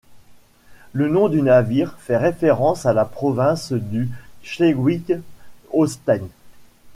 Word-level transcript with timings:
Le 0.93 1.07
nom 1.09 1.29
du 1.29 1.43
navire 1.43 1.95
fait 1.99 2.17
référence 2.17 2.87
à 2.87 2.93
la 2.93 3.05
province 3.05 3.71
du 3.71 4.09
Schleswig-Holstein. 4.41 6.23